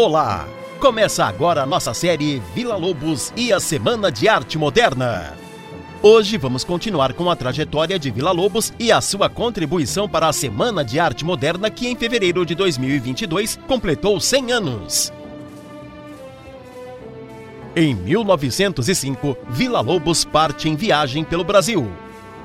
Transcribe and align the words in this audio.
Olá! 0.00 0.46
Começa 0.78 1.24
agora 1.24 1.64
a 1.64 1.66
nossa 1.66 1.92
série 1.92 2.40
Vila 2.54 2.76
Lobos 2.76 3.32
e 3.36 3.52
a 3.52 3.58
Semana 3.58 4.12
de 4.12 4.28
Arte 4.28 4.56
Moderna. 4.56 5.36
Hoje 6.00 6.38
vamos 6.38 6.62
continuar 6.62 7.12
com 7.14 7.28
a 7.28 7.34
trajetória 7.34 7.98
de 7.98 8.08
Vila 8.08 8.30
Lobos 8.30 8.72
e 8.78 8.92
a 8.92 9.00
sua 9.00 9.28
contribuição 9.28 10.08
para 10.08 10.28
a 10.28 10.32
Semana 10.32 10.84
de 10.84 11.00
Arte 11.00 11.24
Moderna 11.24 11.68
que 11.68 11.88
em 11.88 11.96
fevereiro 11.96 12.46
de 12.46 12.54
2022 12.54 13.58
completou 13.66 14.20
100 14.20 14.52
anos. 14.52 15.12
Em 17.74 17.92
1905, 17.92 19.36
Vila 19.50 19.80
Lobos 19.80 20.24
parte 20.24 20.68
em 20.68 20.76
viagem 20.76 21.24
pelo 21.24 21.42
Brasil. 21.42 21.90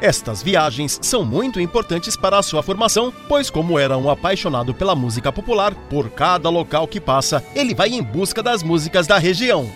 Estas 0.00 0.42
viagens 0.42 0.98
são 1.00 1.24
muito 1.24 1.60
importantes 1.60 2.16
para 2.16 2.38
a 2.38 2.42
sua 2.42 2.62
formação, 2.62 3.12
pois, 3.28 3.48
como 3.48 3.78
era 3.78 3.96
um 3.96 4.10
apaixonado 4.10 4.74
pela 4.74 4.94
música 4.94 5.32
popular, 5.32 5.74
por 5.88 6.10
cada 6.10 6.50
local 6.50 6.86
que 6.88 7.00
passa, 7.00 7.44
ele 7.54 7.74
vai 7.74 7.90
em 7.90 8.02
busca 8.02 8.42
das 8.42 8.62
músicas 8.62 9.06
da 9.06 9.18
região. 9.18 9.70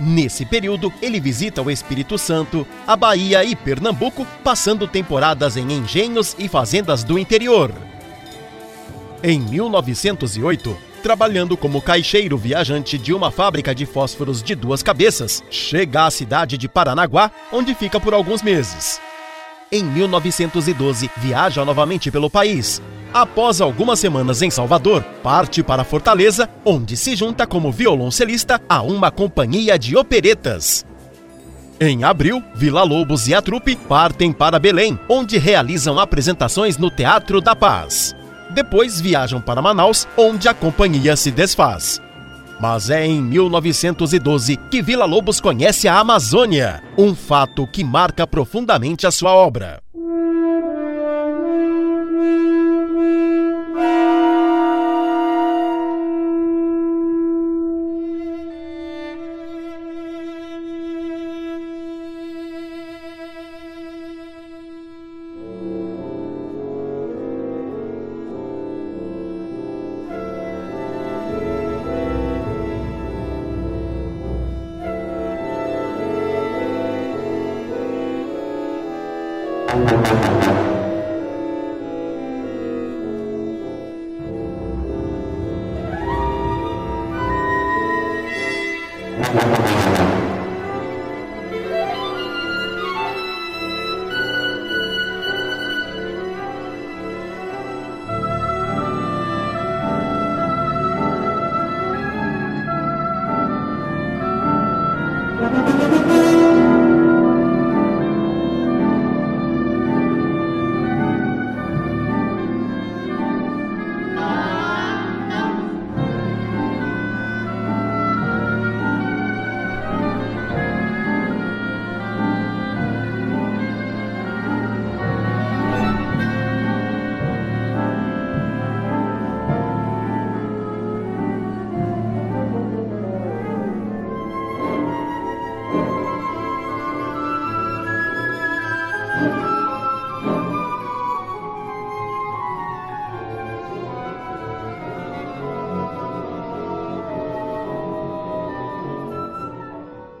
Nesse 0.00 0.44
período, 0.44 0.92
ele 1.00 1.20
visita 1.20 1.62
o 1.62 1.70
Espírito 1.70 2.18
Santo, 2.18 2.66
a 2.86 2.96
Bahia 2.96 3.44
e 3.44 3.54
Pernambuco, 3.54 4.26
passando 4.42 4.88
temporadas 4.88 5.56
em 5.56 5.72
engenhos 5.72 6.34
e 6.38 6.48
fazendas 6.48 7.04
do 7.04 7.18
interior. 7.18 7.72
Em 9.22 9.38
1908, 9.38 10.76
trabalhando 11.02 11.56
como 11.56 11.80
caixeiro 11.80 12.36
viajante 12.36 12.98
de 12.98 13.14
uma 13.14 13.30
fábrica 13.30 13.74
de 13.74 13.86
fósforos 13.86 14.42
de 14.42 14.54
duas 14.54 14.82
cabeças, 14.82 15.44
chega 15.48 16.06
à 16.06 16.10
cidade 16.10 16.58
de 16.58 16.68
Paranaguá, 16.68 17.30
onde 17.52 17.74
fica 17.74 18.00
por 18.00 18.12
alguns 18.12 18.42
meses. 18.42 19.00
Em 19.74 19.82
1912, 19.82 21.10
viaja 21.16 21.64
novamente 21.64 22.08
pelo 22.08 22.30
país. 22.30 22.80
Após 23.12 23.60
algumas 23.60 23.98
semanas 23.98 24.40
em 24.40 24.48
Salvador, 24.48 25.02
parte 25.20 25.64
para 25.64 25.82
Fortaleza, 25.82 26.48
onde 26.64 26.96
se 26.96 27.16
junta 27.16 27.44
como 27.44 27.72
violoncelista 27.72 28.62
a 28.68 28.80
uma 28.82 29.10
companhia 29.10 29.76
de 29.76 29.96
operetas. 29.96 30.86
Em 31.80 32.04
abril, 32.04 32.40
Vila 32.54 32.84
Lobos 32.84 33.26
e 33.26 33.34
a 33.34 33.42
trupe 33.42 33.74
partem 33.74 34.32
para 34.32 34.60
Belém, 34.60 34.96
onde 35.08 35.38
realizam 35.38 35.98
apresentações 35.98 36.78
no 36.78 36.88
Teatro 36.88 37.40
da 37.40 37.56
Paz. 37.56 38.14
Depois 38.54 39.00
viajam 39.00 39.40
para 39.40 39.60
Manaus, 39.60 40.06
onde 40.16 40.48
a 40.48 40.54
companhia 40.54 41.16
se 41.16 41.32
desfaz. 41.32 42.00
Mas 42.60 42.90
é 42.90 43.06
em 43.06 43.20
1912 43.20 44.56
que 44.70 44.82
Vila 44.82 45.04
Lobos 45.04 45.40
conhece 45.40 45.88
a 45.88 45.98
Amazônia, 45.98 46.82
um 46.96 47.14
fato 47.14 47.66
que 47.66 47.84
marca 47.84 48.26
profundamente 48.26 49.06
a 49.06 49.10
sua 49.10 49.34
obra. 49.34 49.83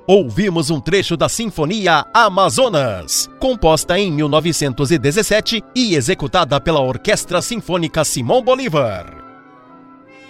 Ouvimos 0.06 0.68
um 0.68 0.80
trecho 0.80 1.16
da 1.16 1.30
Sinfonia 1.30 2.04
Amazonas, 2.12 3.28
composta 3.40 3.98
em 3.98 4.12
1917 4.12 5.64
e 5.74 5.94
executada 5.94 6.60
pela 6.60 6.80
Orquestra 6.80 7.40
Sinfônica 7.40 8.04
Simão 8.04 8.42
Bolívar. 8.42 9.23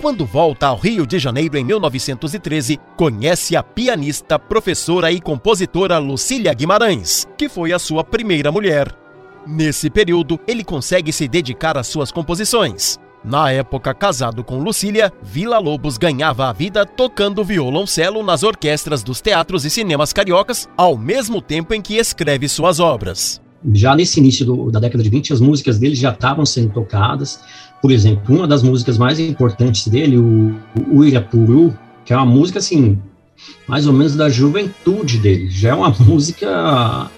Quando 0.00 0.26
volta 0.26 0.66
ao 0.66 0.76
Rio 0.76 1.06
de 1.06 1.18
Janeiro 1.18 1.56
em 1.56 1.64
1913, 1.64 2.78
conhece 2.96 3.56
a 3.56 3.62
pianista, 3.62 4.38
professora 4.38 5.10
e 5.10 5.20
compositora 5.20 5.98
Lucília 5.98 6.52
Guimarães, 6.52 7.26
que 7.38 7.48
foi 7.48 7.72
a 7.72 7.78
sua 7.78 8.04
primeira 8.04 8.52
mulher. 8.52 8.94
Nesse 9.46 9.88
período, 9.88 10.38
ele 10.46 10.64
consegue 10.64 11.12
se 11.12 11.28
dedicar 11.28 11.78
às 11.78 11.86
suas 11.86 12.10
composições. 12.10 12.98
Na 13.24 13.50
época, 13.50 13.94
casado 13.94 14.44
com 14.44 14.58
Lucília, 14.58 15.10
Vila 15.22 15.58
Lobos 15.58 15.96
ganhava 15.96 16.48
a 16.48 16.52
vida 16.52 16.84
tocando 16.84 17.42
violoncelo 17.42 18.22
nas 18.22 18.42
orquestras 18.42 19.02
dos 19.02 19.22
teatros 19.22 19.64
e 19.64 19.70
cinemas 19.70 20.12
cariocas, 20.12 20.68
ao 20.76 20.98
mesmo 20.98 21.40
tempo 21.40 21.72
em 21.72 21.80
que 21.80 21.96
escreve 21.96 22.46
suas 22.48 22.80
obras. 22.80 23.40
Já 23.72 23.96
nesse 23.96 24.20
início 24.20 24.44
do, 24.44 24.70
da 24.70 24.78
década 24.78 25.02
de 25.02 25.08
20, 25.08 25.32
as 25.32 25.40
músicas 25.40 25.78
dele 25.78 25.94
já 25.94 26.10
estavam 26.10 26.44
sendo 26.44 26.70
tocadas. 26.74 27.40
Por 27.84 27.92
exemplo, 27.92 28.34
uma 28.34 28.48
das 28.48 28.62
músicas 28.62 28.96
mais 28.96 29.20
importantes 29.20 29.88
dele, 29.88 30.16
o, 30.16 30.56
o 30.90 31.04
Irapuru, 31.04 31.78
que 32.02 32.14
é 32.14 32.16
uma 32.16 32.24
música 32.24 32.58
assim, 32.58 32.98
mais 33.68 33.86
ou 33.86 33.92
menos 33.92 34.16
da 34.16 34.30
juventude 34.30 35.18
dele. 35.18 35.50
Já 35.50 35.68
é 35.68 35.74
uma 35.74 35.90
música 36.00 37.10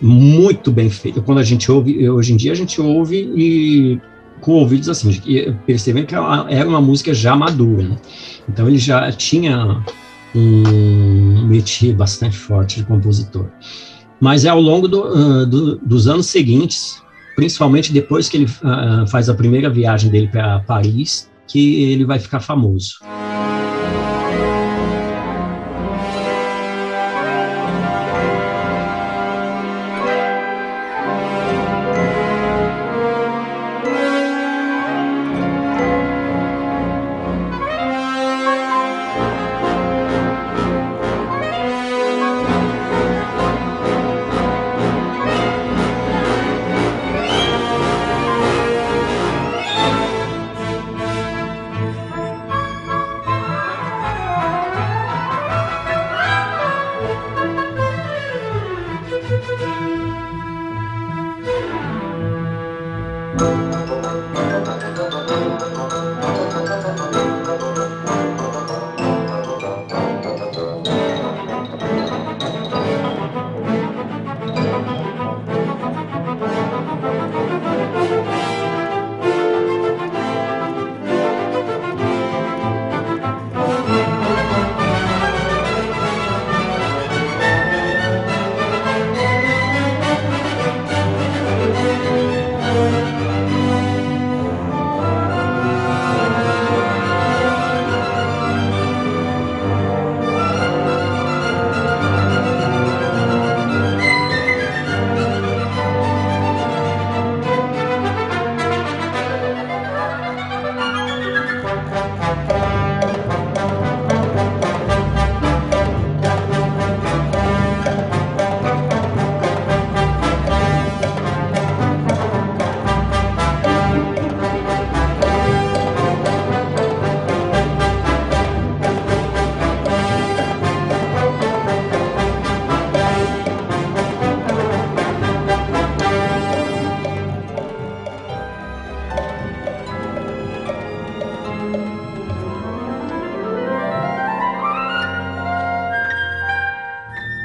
muito 0.00 0.70
bem 0.70 0.88
feita. 0.88 1.20
Quando 1.20 1.38
a 1.38 1.42
gente 1.42 1.72
ouve, 1.72 2.08
hoje 2.08 2.34
em 2.34 2.36
dia 2.36 2.52
a 2.52 2.54
gente 2.54 2.80
ouve 2.80 3.32
e 3.34 4.00
com 4.40 4.52
ouvidos 4.52 4.88
assim, 4.88 5.20
percebendo 5.66 6.06
que 6.06 6.14
era 6.14 6.68
uma 6.68 6.80
música 6.80 7.12
já 7.12 7.34
madura, 7.34 7.82
né? 7.82 7.96
Então 8.48 8.68
ele 8.68 8.78
já 8.78 9.10
tinha 9.10 9.84
um 10.36 11.48
métier 11.48 11.96
bastante 11.96 12.36
forte 12.36 12.76
de 12.76 12.84
compositor. 12.84 13.46
Mas 14.20 14.44
é 14.44 14.50
ao 14.50 14.60
longo 14.60 14.86
do, 14.86 15.02
uh, 15.02 15.44
do, 15.44 15.78
dos 15.78 16.06
anos 16.06 16.26
seguintes, 16.26 17.02
principalmente 17.34 17.92
depois 17.92 18.28
que 18.28 18.36
ele 18.36 18.44
uh, 18.44 19.06
faz 19.08 19.28
a 19.28 19.34
primeira 19.34 19.70
viagem 19.70 20.10
dele 20.10 20.28
para 20.28 20.60
Paris, 20.60 21.30
que 21.46 21.82
ele 21.84 22.04
vai 22.04 22.18
ficar 22.18 22.40
famoso. 22.40 22.96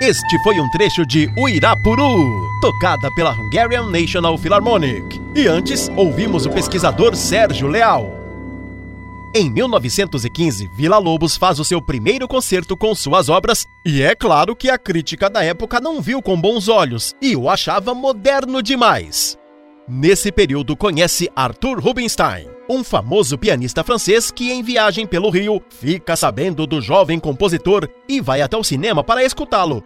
Este 0.08 0.40
foi 0.42 0.58
um 0.58 0.70
trecho 0.70 1.06
de 1.06 1.30
Uirapuru, 1.38 2.50
tocada 2.62 3.14
pela 3.14 3.34
Hungarian 3.34 3.90
National 3.90 4.38
Philharmonic. 4.38 5.20
E 5.36 5.48
antes, 5.48 5.92
ouvimos 5.98 6.46
o 6.46 6.50
pesquisador 6.50 7.14
Sérgio 7.14 7.68
Leal. 7.68 8.18
Em 9.36 9.52
1915, 9.52 10.70
Vila 10.78 10.98
Lobos 10.98 11.36
faz 11.36 11.60
o 11.60 11.66
seu 11.66 11.82
primeiro 11.82 12.26
concerto 12.26 12.78
com 12.78 12.96
suas 12.96 13.28
obras, 13.28 13.68
e 13.86 14.02
é 14.02 14.16
claro 14.16 14.56
que 14.56 14.70
a 14.70 14.78
crítica 14.78 15.30
da 15.30 15.44
época 15.44 15.82
não 15.82 16.02
viu 16.02 16.22
com 16.22 16.40
bons 16.40 16.70
olhos 16.70 17.14
e 17.22 17.36
o 17.36 17.50
achava 17.50 17.94
moderno 17.94 18.64
demais. 18.64 19.38
Nesse 19.90 20.32
período, 20.32 20.78
conhece 20.78 21.30
Arthur 21.36 21.82
Rubinstein, 21.82 22.48
um 22.70 22.82
famoso 22.82 23.38
pianista 23.38 23.84
francês 23.84 24.32
que, 24.32 24.54
em 24.54 24.64
viagem 24.64 25.06
pelo 25.06 25.30
Rio, 25.30 25.62
fica 25.70 26.16
sabendo 26.16 26.66
do 26.66 26.80
jovem 26.80 27.20
compositor 27.20 27.90
e 28.08 28.22
vai 28.22 28.42
até 28.42 28.56
o 28.56 28.64
cinema 28.64 29.04
para 29.04 29.26
escutá-lo. 29.26 29.84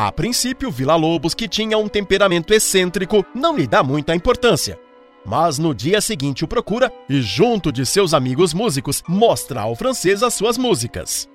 A 0.00 0.12
princípio, 0.12 0.70
Vila 0.70 0.94
Lobos, 0.94 1.34
que 1.34 1.48
tinha 1.48 1.76
um 1.76 1.88
temperamento 1.88 2.54
excêntrico, 2.54 3.26
não 3.34 3.56
lhe 3.56 3.66
dá 3.66 3.82
muita 3.82 4.14
importância. 4.14 4.78
Mas 5.26 5.58
no 5.58 5.74
dia 5.74 6.00
seguinte 6.00 6.44
o 6.44 6.46
procura 6.46 6.92
e, 7.08 7.20
junto 7.20 7.72
de 7.72 7.84
seus 7.84 8.14
amigos 8.14 8.54
músicos, 8.54 9.02
mostra 9.08 9.62
ao 9.62 9.74
francês 9.74 10.22
as 10.22 10.34
suas 10.34 10.56
músicas. 10.56 11.28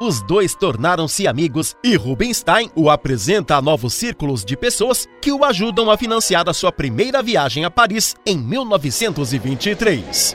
Os 0.00 0.22
dois 0.22 0.54
tornaram-se 0.54 1.28
amigos 1.28 1.76
e 1.84 1.94
Rubinstein 1.94 2.70
o 2.74 2.88
apresenta 2.88 3.56
a 3.56 3.60
novos 3.60 3.92
círculos 3.92 4.46
de 4.46 4.56
pessoas 4.56 5.06
que 5.20 5.30
o 5.30 5.44
ajudam 5.44 5.90
a 5.90 5.98
financiar 5.98 6.48
a 6.48 6.54
sua 6.54 6.72
primeira 6.72 7.22
viagem 7.22 7.66
a 7.66 7.70
Paris 7.70 8.16
em 8.24 8.38
1923. 8.38 10.34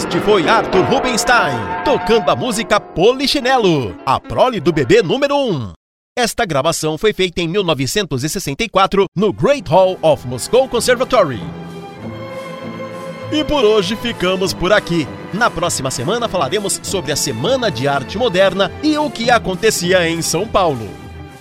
Este 0.00 0.18
foi 0.20 0.48
Arthur 0.48 0.82
Rubinstein, 0.86 1.58
tocando 1.84 2.30
a 2.30 2.34
música 2.34 2.80
Polichinelo, 2.80 3.94
a 4.06 4.18
prole 4.18 4.58
do 4.58 4.72
bebê 4.72 5.02
número 5.02 5.36
1. 5.36 5.72
Esta 6.16 6.46
gravação 6.46 6.96
foi 6.96 7.12
feita 7.12 7.42
em 7.42 7.46
1964 7.46 9.04
no 9.14 9.30
Great 9.30 9.68
Hall 9.68 9.98
of 10.00 10.26
Moscow 10.26 10.66
Conservatory. 10.66 11.42
E 13.30 13.44
por 13.44 13.62
hoje 13.62 13.94
ficamos 13.94 14.54
por 14.54 14.72
aqui. 14.72 15.06
Na 15.34 15.50
próxima 15.50 15.90
semana 15.90 16.28
falaremos 16.28 16.80
sobre 16.82 17.12
a 17.12 17.16
Semana 17.16 17.70
de 17.70 17.86
Arte 17.86 18.16
Moderna 18.16 18.72
e 18.82 18.96
o 18.96 19.10
que 19.10 19.30
acontecia 19.30 20.08
em 20.08 20.22
São 20.22 20.48
Paulo. 20.48 20.88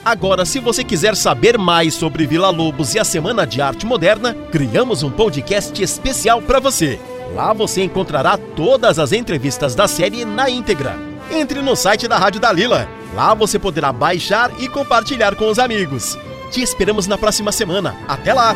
Agora, 0.03 0.43
se 0.43 0.59
você 0.59 0.83
quiser 0.83 1.15
saber 1.15 1.57
mais 1.57 1.93
sobre 1.93 2.27
Vila 2.27 2.49
Lobos 2.49 2.93
e 2.93 2.99
a 2.99 3.05
Semana 3.05 3.47
de 3.47 3.61
Arte 3.61 3.85
Moderna, 3.85 4.33
criamos 4.51 5.01
um 5.01 5.09
podcast 5.09 5.81
especial 5.81 6.41
para 6.41 6.59
você. 6.59 6.99
Lá 7.33 7.53
você 7.53 7.83
encontrará 7.83 8.37
todas 8.37 8.99
as 8.99 9.11
entrevistas 9.11 9.75
da 9.75 9.87
série 9.87 10.25
na 10.25 10.49
íntegra. 10.49 10.95
Entre 11.31 11.61
no 11.61 11.75
site 11.75 12.07
da 12.07 12.17
Rádio 12.17 12.41
Dalila. 12.41 12.87
Lá 13.13 13.33
você 13.33 13.57
poderá 13.57 13.91
baixar 13.91 14.51
e 14.59 14.67
compartilhar 14.67 15.35
com 15.35 15.49
os 15.49 15.59
amigos. 15.59 16.17
Te 16.51 16.61
esperamos 16.61 17.07
na 17.07 17.17
próxima 17.17 17.51
semana. 17.51 17.95
Até 18.07 18.33
lá! 18.33 18.55